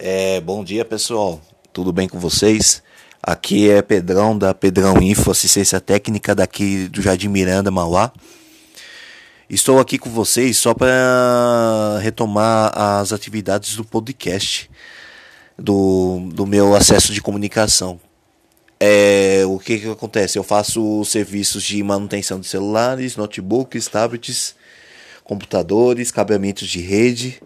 [0.00, 1.40] É, bom dia pessoal,
[1.72, 2.84] tudo bem com vocês?
[3.20, 8.12] Aqui é Pedrão da Pedrão Info, assistência técnica daqui do Jardim Miranda, Mauá.
[9.50, 14.70] Estou aqui com vocês só para retomar as atividades do podcast,
[15.58, 17.98] do, do meu acesso de comunicação.
[18.78, 20.38] É, o que, que acontece?
[20.38, 24.54] Eu faço serviços de manutenção de celulares, notebooks, tablets,
[25.24, 27.40] computadores, cabeamentos de rede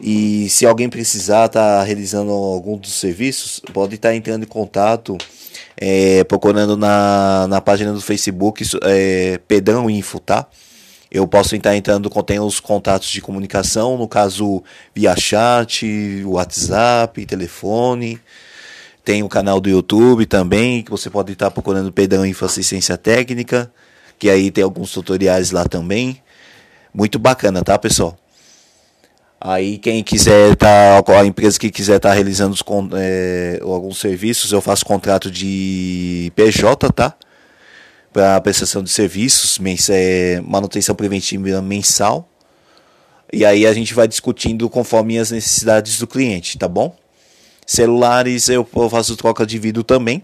[0.00, 4.48] e se alguém precisar estar tá realizando algum dos serviços, pode estar tá entrando em
[4.48, 5.18] contato,
[5.76, 10.46] é, procurando na, na página do Facebook é, Pedrão Info, tá?
[11.10, 14.62] Eu posso estar entrando, contém os contatos de comunicação, no caso
[14.94, 18.18] via chat, WhatsApp, telefone.
[19.04, 23.70] Tem o canal do YouTube também, que você pode estar procurando Pedrão Info Assistência Técnica,
[24.18, 26.22] que aí tem alguns tutoriais lá também.
[26.94, 28.16] Muito bacana, tá, pessoal?
[29.40, 32.62] Aí quem quiser tá, a empresa que quiser estar tá realizando os,
[32.94, 37.14] é, alguns serviços, eu faço contrato de PJ, tá?
[38.12, 42.28] Para prestação de serviços, é, manutenção preventiva mensal.
[43.32, 46.94] E aí a gente vai discutindo conforme as necessidades do cliente, tá bom?
[47.64, 50.22] Celulares eu faço troca de vidro também.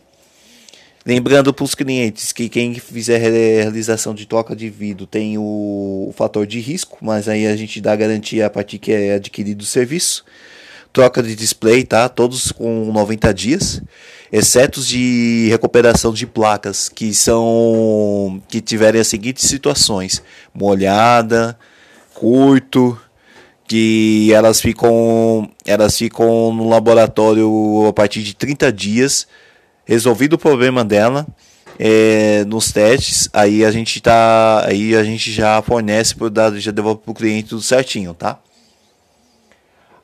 [1.06, 6.44] Lembrando para os clientes que quem fizer realização de troca de vidro tem o, fator
[6.44, 10.24] de risco, mas aí a gente dá garantia a partir que é adquirido o serviço.
[10.92, 12.08] Troca de display, tá?
[12.08, 13.80] Todos com 90 dias,
[14.32, 20.20] exceto de recuperação de placas que são que tiverem as seguintes situações:
[20.52, 21.56] molhada,
[22.14, 23.00] curto,
[23.68, 29.28] que elas ficam elas ficam no laboratório a partir de 30 dias
[29.86, 31.26] resolvido o problema dela
[31.78, 36.72] é, nos testes, aí a gente tá, aí a gente já fornece pro dado, já
[36.72, 38.38] devolve pro cliente tudo certinho, tá?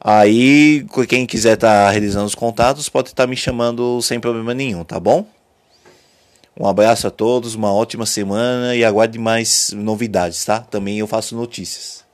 [0.01, 4.55] Aí quem quiser estar tá realizando os contatos pode estar tá me chamando sem problema
[4.55, 5.27] nenhum, tá bom?
[6.59, 10.61] Um abraço a todos, uma ótima semana e aguarde mais novidades, tá?
[10.61, 12.05] Também eu faço notícias.